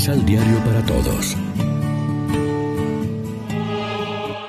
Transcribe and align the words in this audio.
Misal 0.00 0.24
Diario 0.24 0.56
para 0.64 0.82
Todos. 0.86 1.36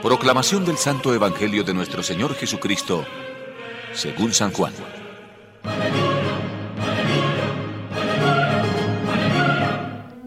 Proclamación 0.02 0.63
del 0.63 0.78
Santo 0.78 1.13
Evangelio 1.13 1.66
de 1.66 1.74
nuestro 1.74 2.02
Señor 2.04 2.36
Jesucristo, 2.36 3.04
según 3.92 4.31
San 4.31 4.53
Juan. 4.53 4.72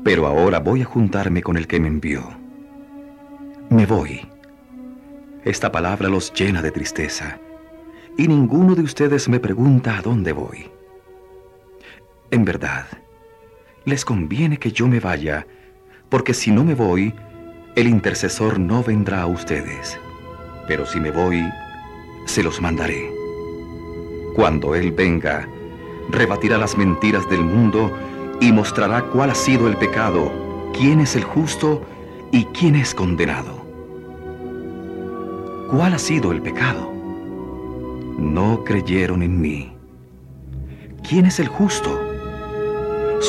Pero 0.04 0.26
ahora 0.26 0.58
voy 0.58 0.82
a 0.82 0.84
juntarme 0.84 1.42
con 1.42 1.56
el 1.56 1.66
que 1.66 1.80
me 1.80 1.88
envió. 1.88 2.22
Me 3.70 3.86
voy. 3.86 4.28
Esta 5.42 5.72
palabra 5.72 6.10
los 6.10 6.34
llena 6.34 6.60
de 6.60 6.70
tristeza, 6.70 7.40
y 8.18 8.28
ninguno 8.28 8.74
de 8.74 8.82
ustedes 8.82 9.30
me 9.30 9.40
pregunta 9.40 9.96
a 9.96 10.02
dónde 10.02 10.32
voy. 10.32 10.70
En 12.30 12.44
verdad, 12.44 12.84
les 13.84 14.04
conviene 14.04 14.58
que 14.58 14.72
yo 14.72 14.88
me 14.88 15.00
vaya, 15.00 15.46
porque 16.08 16.34
si 16.34 16.50
no 16.50 16.64
me 16.64 16.74
voy, 16.74 17.14
el 17.76 17.88
intercesor 17.88 18.58
no 18.58 18.82
vendrá 18.82 19.22
a 19.22 19.26
ustedes. 19.26 19.98
Pero 20.66 20.86
si 20.86 21.00
me 21.00 21.10
voy, 21.10 21.42
se 22.26 22.42
los 22.42 22.60
mandaré. 22.60 23.10
Cuando 24.34 24.74
Él 24.74 24.92
venga, 24.92 25.48
rebatirá 26.10 26.56
las 26.58 26.76
mentiras 26.76 27.28
del 27.28 27.42
mundo 27.42 27.92
y 28.40 28.52
mostrará 28.52 29.02
cuál 29.02 29.30
ha 29.30 29.34
sido 29.34 29.68
el 29.68 29.76
pecado, 29.76 30.32
quién 30.72 31.00
es 31.00 31.16
el 31.16 31.24
justo 31.24 31.82
y 32.32 32.44
quién 32.46 32.76
es 32.76 32.94
condenado. 32.94 33.64
¿Cuál 35.70 35.94
ha 35.94 35.98
sido 35.98 36.32
el 36.32 36.40
pecado? 36.40 36.92
No 38.18 38.64
creyeron 38.64 39.22
en 39.22 39.40
mí. 39.40 39.76
¿Quién 41.06 41.26
es 41.26 41.40
el 41.40 41.48
justo? 41.48 42.13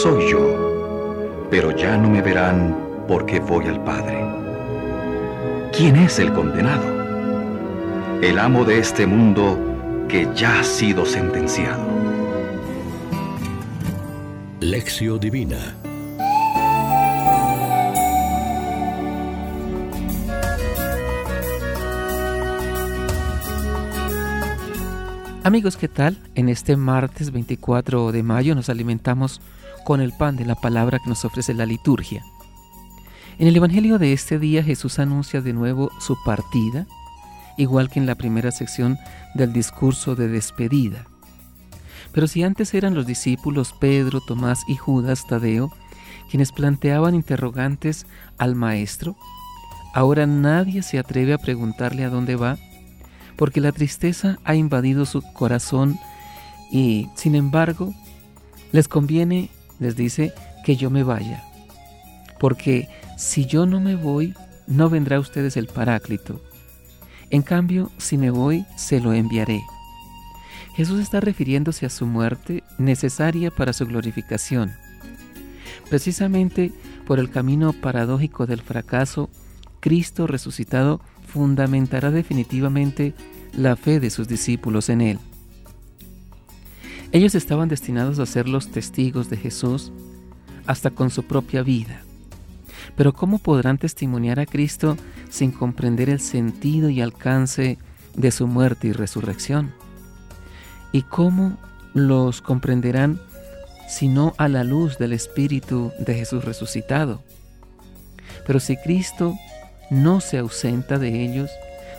Soy 0.03 0.29
yo, 0.29 1.47
pero 1.49 1.71
ya 1.71 1.97
no 1.97 2.09
me 2.09 2.21
verán 2.21 2.75
porque 3.07 3.39
voy 3.39 3.65
al 3.67 3.81
Padre. 3.85 4.21
¿Quién 5.71 5.95
es 5.95 6.19
el 6.19 6.33
condenado? 6.33 6.83
El 8.21 8.37
amo 8.37 8.65
de 8.65 8.79
este 8.79 9.07
mundo 9.07 9.57
que 10.09 10.27
ya 10.35 10.59
ha 10.59 10.63
sido 10.65 11.05
sentenciado. 11.05 11.81
Lección 14.59 15.17
Divina 15.17 15.77
Amigos, 25.45 25.77
¿qué 25.77 25.87
tal? 25.87 26.17
En 26.33 26.49
este 26.49 26.75
martes 26.75 27.31
24 27.31 28.11
de 28.11 28.23
mayo 28.23 28.55
nos 28.55 28.67
alimentamos 28.69 29.41
con 29.86 30.02
el 30.02 30.11
pan 30.11 30.36
de 30.36 30.45
la 30.45 30.55
palabra 30.55 31.00
que 31.00 31.08
nos 31.08 31.23
ofrece 31.23 31.53
la 31.53 31.66
liturgia. 31.66 32.25
En 33.38 33.47
el 33.47 33.55
Evangelio 33.55 33.97
de 33.97 34.11
este 34.11 34.39
día 34.39 34.64
Jesús 34.64 35.00
anuncia 35.00 35.42
de 35.42 35.53
nuevo 35.53 35.92
su 36.00 36.17
partida, 36.25 36.88
igual 37.58 37.89
que 37.89 38.00
en 38.00 38.05
la 38.05 38.16
primera 38.16 38.52
sección 38.52 38.97
del 39.33 39.53
discurso 39.53 40.16
de 40.16 40.27
despedida. 40.27 41.05
Pero 42.11 42.27
si 42.27 42.44
antes 42.44 42.73
eran 42.73 42.95
los 42.95 43.05
discípulos 43.05 43.73
Pedro, 43.80 44.19
Tomás 44.22 44.64
y 44.67 44.75
Judas 44.75 45.25
Tadeo 45.27 45.72
quienes 46.30 46.52
planteaban 46.52 47.16
interrogantes 47.16 48.05
al 48.38 48.55
Maestro, 48.55 49.16
ahora 49.94 50.25
nadie 50.25 50.81
se 50.83 50.99
atreve 50.99 51.33
a 51.33 51.38
preguntarle 51.38 52.03
a 52.03 52.09
dónde 52.09 52.36
va, 52.36 52.58
porque 53.36 53.61
la 53.61 53.72
tristeza 53.72 54.39
ha 54.44 54.55
invadido 54.55 55.05
su 55.05 55.22
corazón 55.22 55.99
y, 56.72 57.09
sin 57.16 57.36
embargo, 57.36 57.94
les 58.72 58.88
conviene, 58.88 59.49
les 59.79 59.95
dice, 59.95 60.33
que 60.65 60.75
yo 60.75 60.89
me 60.89 61.03
vaya, 61.03 61.43
porque 62.39 62.89
si 63.17 63.45
yo 63.45 63.65
no 63.65 63.80
me 63.80 63.95
voy, 63.95 64.33
no 64.67 64.89
vendrá 64.89 65.17
a 65.17 65.19
ustedes 65.19 65.58
el 65.58 65.67
Paráclito. 65.67 66.41
En 67.30 67.43
cambio, 67.43 67.91
si 67.97 68.17
me 68.17 68.31
voy, 68.31 68.65
se 68.75 68.99
lo 68.99 69.14
enviaré. 69.14 69.61
Jesús 70.75 70.99
está 70.99 71.19
refiriéndose 71.19 71.85
a 71.85 71.89
su 71.89 72.05
muerte 72.05 72.64
necesaria 72.77 73.52
para 73.52 73.73
su 73.73 73.85
glorificación. 73.85 74.73
Precisamente 75.89 76.73
por 77.05 77.19
el 77.19 77.30
camino 77.30 77.71
paradójico 77.71 78.45
del 78.45 78.61
fracaso, 78.61 79.30
Cristo 79.80 80.27
resucitado 80.27 80.99
fundamentará 81.27 82.11
definitivamente 82.11 83.14
la 83.53 83.75
fe 83.75 83.99
de 83.99 84.09
sus 84.09 84.27
discípulos 84.27 84.89
en 84.89 85.02
Él. 85.02 85.19
Ellos 87.15 87.33
estaban 87.33 87.70
destinados 87.70 88.20
a 88.20 88.26
ser 88.26 88.49
los 88.49 88.67
testigos 88.67 89.30
de 89.30 89.37
Jesús 89.37 89.93
hasta 90.67 90.92
con 90.92 91.09
su 91.09 91.23
propia 91.23 91.64
vida. 91.64 92.02
Pero 92.98 93.14
¿cómo 93.14 93.39
podrán 93.39 93.77
testimoniar 93.77 94.37
a 94.42 94.45
Cristo 94.45 94.98
sin 95.30 95.52
comprender 95.52 96.09
el 96.09 96.20
sentido 96.20 96.89
y 96.89 96.99
alcance 96.99 97.77
de 98.17 98.31
su 98.31 98.48
muerte 98.48 98.89
y 98.89 98.92
resurrección? 98.92 99.71
¿Y 100.92 101.03
cómo 101.03 101.58
los 101.93 102.42
comprenderán 102.42 103.21
si 103.87 104.09
no 104.09 104.33
a 104.37 104.49
la 104.49 104.65
luz 104.65 104.97
del 104.97 105.14
Espíritu 105.14 105.93
de 105.97 106.15
Jesús 106.15 106.43
resucitado? 106.43 107.23
Pero 108.45 108.59
si 108.59 108.76
Cristo 108.76 109.37
no 109.89 110.20
se 110.20 110.39
ausenta 110.39 110.99
de 110.99 111.23
ellos, 111.23 111.49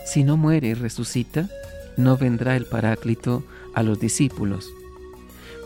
si 0.05 0.23
no 0.23 0.37
muere 0.37 0.67
y 0.67 0.73
resucita, 0.75 1.49
no 1.97 2.17
vendrá 2.17 2.55
el 2.55 2.67
Paráclito 2.67 3.43
a 3.73 3.81
los 3.81 3.99
discípulos. 3.99 4.69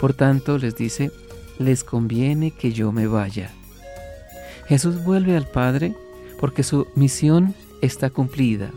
Por 0.01 0.16
tanto, 0.16 0.57
les 0.57 0.75
dice, 0.75 1.12
les 1.59 1.84
conviene 1.84 2.50
que 2.50 2.73
yo 2.73 2.91
me 2.91 3.06
vaya. 3.06 3.51
Jesús 4.67 5.03
vuelve 5.03 5.38
al 5.38 5.45
Padre 5.45 5.95
porque 6.39 6.63
su 6.63 6.88
misión 6.95 7.53
está 7.84 8.09
cumplida, 8.09 8.72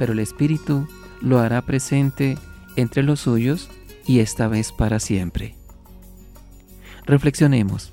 pero 0.00 0.14
el 0.14 0.18
Espíritu 0.18 0.88
lo 1.20 1.38
hará 1.38 1.62
presente 1.62 2.36
entre 2.74 3.04
los 3.04 3.20
suyos 3.20 3.70
y 4.04 4.18
esta 4.18 4.48
vez 4.48 4.72
para 4.72 4.98
siempre. 4.98 5.54
Reflexionemos. 7.06 7.92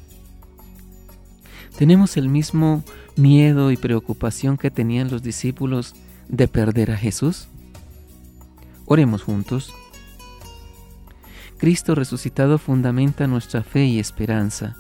¿Tenemos 1.78 2.18
el 2.18 2.30
mismo 2.30 2.84
miedo 3.16 3.72
y 3.72 3.78
preocupación 3.78 4.58
que 4.58 4.72
tenían 4.72 5.12
los 5.12 5.22
discípulos 5.22 5.94
de 6.28 6.48
perder 6.48 6.90
a 6.90 6.98
Jesús? 6.98 7.48
Oremos 8.86 9.22
juntos. 9.22 9.72
Cristo 11.60 11.94
resucitado 11.94 12.58
fundamenta 12.58 13.28
nuestra 13.28 13.64
fe 13.64 13.86
y 13.86 14.00
esperanza 14.00 14.76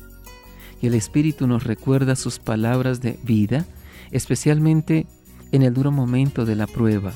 y 0.81 0.87
el 0.87 0.95
Espíritu 0.95 1.45
nos 1.45 1.65
recuerda 1.65 2.15
sus 2.15 2.39
palabras 2.39 3.01
de 3.01 3.19
vida, 3.23 3.65
especialmente 4.11 5.05
en 5.51 5.61
el 5.61 5.73
duro 5.73 5.91
momento 5.91 6.45
de 6.45 6.55
la 6.55 6.67
prueba. 6.67 7.11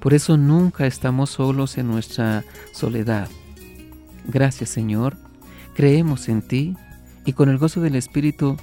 Por 0.00 0.14
eso 0.14 0.36
nunca 0.36 0.86
estamos 0.86 1.30
solos 1.30 1.76
en 1.78 1.88
nuestra 1.88 2.44
soledad. 2.72 3.28
Gracias 4.28 4.70
Señor, 4.70 5.16
creemos 5.74 6.28
en 6.28 6.42
ti 6.42 6.76
y 7.24 7.32
con 7.32 7.48
el 7.48 7.58
gozo 7.58 7.80
del 7.80 7.96
Espíritu 7.96 8.56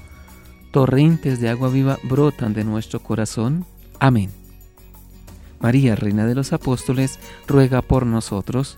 torrentes 0.72 1.39
de 1.41 1.49
agua 1.49 1.69
viva 1.69 1.99
brotan 2.03 2.53
de 2.53 2.63
nuestro 2.63 3.01
corazón. 3.01 3.66
Amén. 3.99 4.29
María, 5.59 5.95
Reina 5.95 6.25
de 6.25 6.35
los 6.35 6.53
Apóstoles, 6.53 7.19
ruega 7.47 7.81
por 7.81 8.05
nosotros. 8.05 8.77